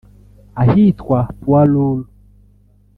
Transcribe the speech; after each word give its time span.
ahitwa 0.61 1.19
Poids 1.41 1.69
lourds 1.73 2.07